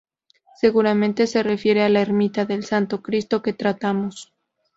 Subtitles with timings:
[0.55, 4.33] Seguramente se refiera a la ermita del Santo Cristo que tratamos.